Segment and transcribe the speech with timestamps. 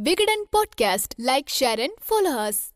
[0.00, 1.14] Big Wigan Podcast.
[1.18, 2.71] Like, share, and follow us.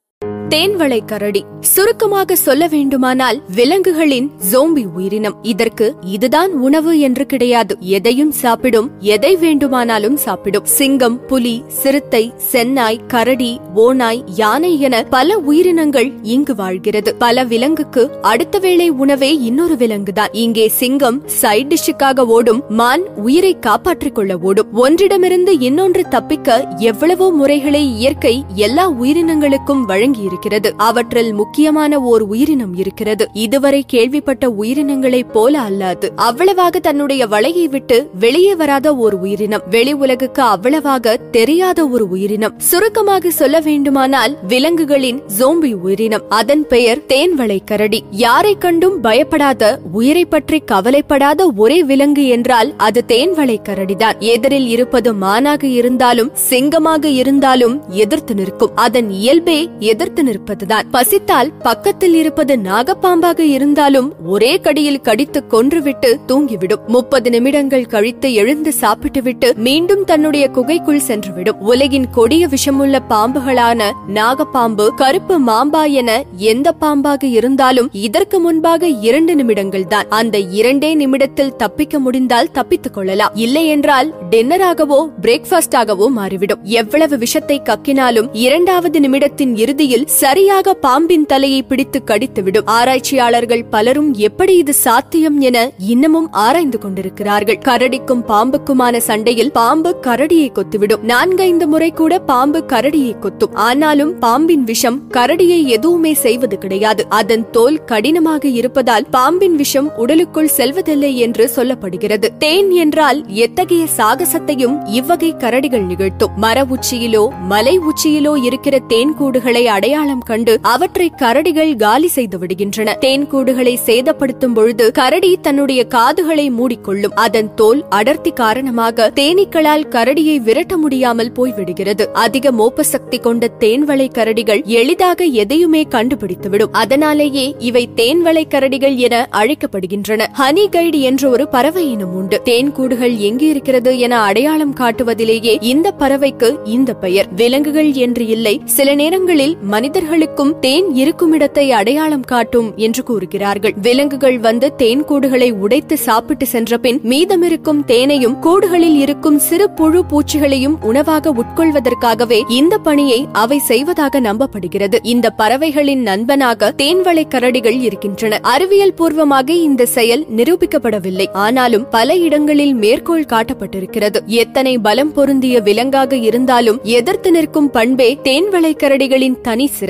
[0.48, 1.44] தேன்வளை கரடி.
[1.60, 5.36] சுருக்கமாக சொல்ல வேண்டுமானால் விலங்குகளின் ஜோம்பி உயிரினம்.
[5.42, 7.76] இதற்கு இதுதான் உணவு என்று கிடையாது.
[7.80, 10.64] எதையும் சாப்பிடும் எதை வேண்டுமானாலும் சாப்பிடும்.
[10.64, 17.14] சிங்கம் புலி சிறுத்தை சென்னாய் கரடி ஓநாய் யானை என பல உயிரினங்கள் இங்கு வாழ்கிறது.
[17.18, 20.32] பல விலங்குக்கு அடுத்த வேளை உணவே இன்னொரு விலங்குதான்.
[20.32, 24.66] இங்கே சிங்கம் சைட் டிஷ்ஷுக்காக ஓடும் மான் உயிரை காப்பாற்றிக் கொள்ள ஓடும்.
[24.74, 30.34] ஒன்றிடமிருந்து இன்னொன்று தப்பிக்க எவ்வளவோ முறைகளை இயற்கை எல்லா உயிரினங்களுக்கும் வழங்கியிருக்கிறது.
[30.76, 33.28] அவற்றில் முக்கியமான ஓர் உயிரினம் இருக்கிறது.
[33.32, 36.10] இதுவரை கேள்விப்பட்ட உயிரினங்களைப் போல அல்லாது.
[36.16, 39.62] அவ்வளவாக தன்னுடைய வலையை விட்டு வெளியே வராத ஒரு உயிரினம்.
[39.70, 42.54] வெளி உலகுக்கு அவ்வளவாக தெரியாத ஒரு உயிரினம்.
[42.58, 46.22] சுருக்கமாக சொல்ல வேண்டுமானால் விலங்குகளின் ஜோம்பி உயிரினம்.
[46.28, 48.04] அதன் பெயர் தேன்வளை கரடி.
[48.10, 54.18] யாரை கண்டும் பயப்படாத உயிரை பற்றி கவலைப்படாத ஒரே விலங்கு என்றால் அது தேன்வளை கரடிதான்.
[54.18, 58.70] எதிரில் இருப்பது மானாக இருந்தாலும் சிங்கமாக இருந்தாலும் எதிர்த்து நிற்கும்.
[58.74, 60.82] அதன் இயல்பே எதிர்த்து நிற்பதுதான்.
[60.90, 66.86] பசித்தால் பக்கத்தில் இருப்பது நாகப்பாம்பாக இருந்தாலும் ஒரே கடியில் கடித்து கொன்றுவிட்டு தூங்கிவிடும்.
[66.86, 71.58] முப்பது நிமிடங்கள் கழித்து எழுந்து சாப்பிட்டுவிட்டு மீண்டும் தன்னுடைய குகைக்குள் சென்றுவிடும்.
[71.58, 79.86] உலகின் கொடிய விஷமுள்ள பாம்புகளான நாகப்பாம்பு கருப்பு மாம்பா என எந்த பாம்பாக இருந்தாலும் இதற்கு முன்பாக இரண்டு நிமிடங்கள்
[79.86, 83.34] தான் அந்த இரண்டே நிமிடத்தில் தப்பிக்க முடிந்தால் தப்பித்துக் கொள்ளலாம்.
[83.34, 86.58] இல்லை என்றால் டின்னராகவோ பிரேக்ஃபாஸ்டாகவோ மாறிவிடும்.
[86.62, 92.66] எவ்வளவு விஷத்தை கக்கினாலும் இரண்டாவது நிமிடத்தின் இறுதியில் சரியாக பாம்பின் தலையை பிடித்து கடித்துவிடும்.
[92.66, 97.58] ஆராய்ச்சியாளர்கள் பலரும் எப்படி இது சாத்தியம் என இன்னமும் ஆராய்ந்து கொண்டிருக்கிறார்கள்.
[97.64, 101.02] கரடிக்கும் பாம்புக்குமான சண்டையில் பாம்பு கரடியை கொத்துவிடும்.
[101.02, 103.54] நான்கைந்து முறை கூட பாம்பு கரடியை கொத்தும்.
[103.54, 107.06] ஆனாலும் பாம்பின் விஷம் கரடியை எதுவுமே செய்வது கிடையாது.
[107.08, 112.28] அதன் தோல் கடினமாக இருப்பதால் பாம்பின் விஷம் உடலுக்குள் செல்வதில்லை என்று சொல்லப்படுகிறது.
[112.38, 116.34] தேன் என்றால் எத்தகைய சாகசத்தையும் இவ்வகை கரடிகள் நிகழ்த்தும்.
[116.36, 119.64] மர உச்சியிலோ மலை உச்சியிலோ இருக்கிற தேன் கூடுகளை
[120.06, 122.98] அடையாளம் கண்டு அவற்றை கரடிகள் காலி செய்து விடுகின்றன.
[122.98, 127.14] தேன் கூடுகளை சேதப்படுத்தும் பொழுது கரடி தன்னுடைய காதுகளை மூடிக்கொள்ளும்.
[127.14, 132.04] அதன் தோல் அடர்த்தி காரணமாக தேனீக்களால் கரடியை விரட்ட முடியாமல் போய்விடுகிறது.
[132.12, 136.72] அதிக மோப்ப சக்தி கொண்ட தேன்வளை கரடிகள் எளிதாக எதையுமே கண்டுபிடித்துவிடும்.
[136.72, 140.26] அதனாலேயே இவை தேன்வளை கரடிகள் என அழைக்கப்படுகின்றன.
[140.38, 142.42] ஹனி கைடு என்ற ஒரு பறவை இனம் உண்டு.
[142.42, 147.28] தேன் கூடுகள் எங்கு இருக்கிறது என அடையாளம் காட்டுவதிலேயே இந்த பறவைக்கு இந்த பெயர்.
[147.36, 148.60] விலங்குகள் என்று இல்லை.
[148.64, 153.74] சில நேரங்களில் மனித மனிதர்களுக்கும் தேன் இருக்குமிடத்தை அடையாளம் காட்டும் என்று கூறுகிறார்கள்.
[153.82, 160.76] விலங்குகள் வந்து தேன் கூடுகளை உடைத்து சாப்பிட்டு சென்ற பின் மீதமிருக்கும் தேனையும் கூடுகளில் இருக்கும் சிறு புழு பூச்சிகளையும்
[160.80, 164.98] உணவாக உட்கொள்வதற்காகவே இந்த பணியை அவை செய்வதாக நம்பப்படுகிறது.
[165.02, 168.38] இந்த பறவைகளின் நண்பனாக தேன்வளை கரடிகள் இருக்கின்றன.
[168.42, 171.26] அறிவியல் பூர்வமாக இந்த செயல் நிரூபிக்கப்படவில்லை.
[171.32, 174.24] ஆனாலும் பல இடங்களில் மேற்கோள் காட்டப்பட்டிருக்கிறது.
[174.26, 179.84] எத்தனை பலம் பொருந்திய விலங்காக இருந்தாலும் எதிர்த்து நிற்கும் பண்பே தேன்வளை கரடிகளின் தனி சிறப்பு.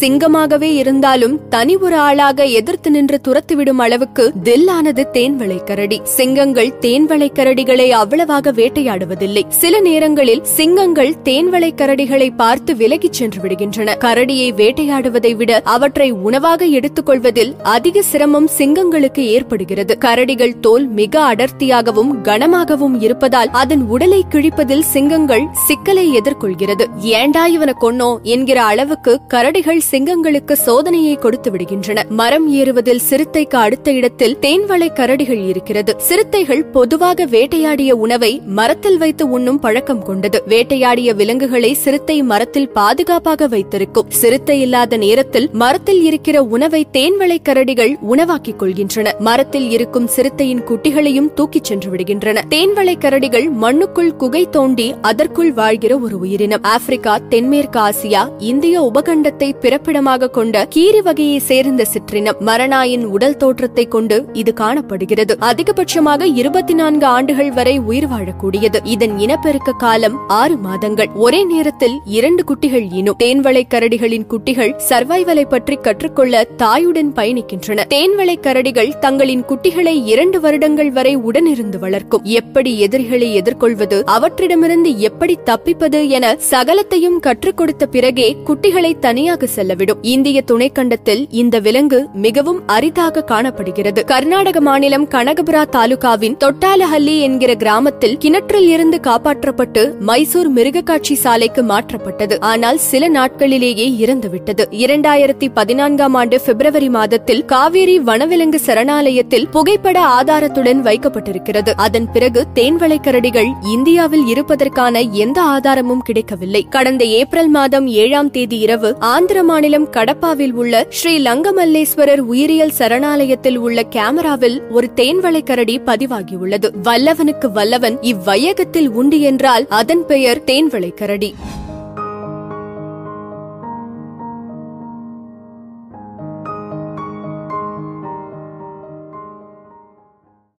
[0.00, 7.88] சிங்கமாகவே இருந்தாலும் தனி ஒரு ஆளாக எதிர்த்து நின்று துரத்திவிடும் அளவுக்கு தில்லானது தேன்வளை கரடி சிங்கங்கள் தேன்வளை கரடிகளை
[7.88, 9.42] அவ்வளவாக வேட்டையாடுவதில்லை.
[9.48, 13.96] சில நேரங்களில் சிங்கங்கள் தேன்வளை கரடிகளை பார்த்து விலகிச் சென்று விடுகின்றன.
[13.98, 19.98] கரடியை வேட்டையாடுவதை விட அவற்றை உணவாக எடுத்துக் கொள்வதில் அதிக சிரமம் சிங்கங்களுக்கு ஏற்படுகிறது.
[20.00, 26.84] கரடிகள் தோல் மிக அடர்த்தியாகவும் கனமாகவும் இருப்பதால் அதன் உடலை கிழிப்பதில் சிங்கங்கள் சிக்கலை எதிர்கொள்கிறது.
[27.00, 32.08] ஏண்டா இவனை கொன்னோ என்கிற அளவுக்கு கரடிகள் சிங்கங்களுக்கு சோதனையை கொடுத்து விடுகின்றன.
[32.08, 35.94] மரம் ஏறுவதில் சிறுத்தைக்கு அடுத்த இடத்தில் தேன்வளை கரடிகள் இருக்கிறது.
[35.98, 40.42] சிறுத்தைகள் பொதுவாக வேட்டையாடிய உணவை மரத்தில் வைத்து உண்ணும் பழக்கம் கொண்டது.
[40.48, 44.06] வேட்டையாடிய விலங்குகளை சிறுத்தை மரத்தில் பாதுகாப்பாக வைத்திருக்கும்.
[44.08, 49.18] சிறுத்தை இல்லாத நேரத்தில் மரத்தில் இருக்கிற உணவை தேன்வளை கரடிகள் உணவாக்கிக் கொள்கின்றன.
[49.18, 52.40] மரத்தில் இருக்கும் சிறுத்தையின் குட்டிகளையும் தூக்கிச் சென்று விடுகின்றன.
[52.50, 56.62] தேன்வளை கரடிகள் மண்ணுக்குள் குகை தோண்டி அதற்குள் வாழ்கிற ஒரு உயிரினம்.
[56.62, 63.84] ஆப்பிரிக்கா தென்மேற்கு ஆசியா இந்திய உபகண்ட உபகண்டத்தை பிறப்பிடமாக கொண்ட கீரி வகையை சேர்ந்த சிற்றினம் மரணாயின் உடல் தோற்றத்தை
[63.88, 65.34] கொண்டு இது காணப்படுகிறது.
[65.40, 68.78] அதிகபட்சமாக இருபத்தி நான்கு ஆண்டுகள் வரை உயிர் வாழக்கூடியது.
[68.84, 71.10] இதன் இனப்பெருக்க காலம் ஆறு மாதங்கள்.
[71.14, 77.86] ஒரே நேரத்தில் இரண்டு குட்டிகள் ஈனும் தேன்வளை கரடிகளின் குட்டிகள் சர்வைவலை பற்றி கற்றுக்கொள்ள தாயுடன் பயணிக்கின்றன.
[77.94, 82.26] தேன்வளை கரடிகள் தங்களின் குட்டிகளை இரண்டு வருடங்கள் வரை உடனிருந்து வளர்க்கும்.
[82.40, 89.98] எப்படி எதிரிகளை எதிர்கொள்வது அவற்றிடமிருந்து எப்படி தப்பிப்பது என சகலத்தையும் கற்றுக் கொடுத்த பிறகே குட்டிகளை தன் தனியாக செல்லவிடும்.
[90.02, 94.04] இந்திய துணைக்கண்டத்தில் இந்த விலங்கு மிகவும் அரிதாக காணப்படுகிறது.
[94.04, 102.40] கர்நாடக மாநிலம் கனகபுரா தாலுகாவின் தொட்டாலஹல்லி என்கிற கிராமத்தில் கிணற்றில் இருந்து காப்பாற்றப்பட்டு மைசூர் மிருகக்காட்சி சாலைக்கு மாற்றப்பட்டது.
[102.40, 104.66] ஆனால் சில நாட்களிலேயே இறந்துவிட்டது.
[104.70, 111.72] இரண்டாயிரத்தி பதினான்காம் ஆண்டு பிப்ரவரி மாதத்தில் காவேரி வனவிலங்கு சரணாலயத்தில் புகைப்பட ஆதாரத்துடன் வைக்கப்பட்டிருக்கிறது.
[111.76, 116.66] அதன் பிறகு தேன்வளை கரடிகள் இந்தியாவில் இருப்பதற்கான எந்த ஆதாரமும் கிடைக்கவில்லை.
[116.70, 123.82] கடந்த ஏப்ரல் மாதம் ஏழாம் தேதி இரவு ஆந்திர மாநிலம் கடப்பாவில் உள்ள ஸ்ரீ லங்கமல்லேஸ்வரர் உயிரியல் சரணாலயத்தில் உள்ள
[123.82, 126.70] கேமராவில் ஒரு தேன்வளை கரடி பதிவாகியுள்ளது.
[126.82, 131.34] வல்லவனுக்கு வல்லவன் இவ்வையகத்தில் உண்டு என்றால் அதன் பெயர் தேன்வளை கரடி.